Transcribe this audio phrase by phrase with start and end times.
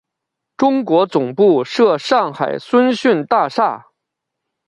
[0.57, 3.85] 中国总部设上海沙逊大厦。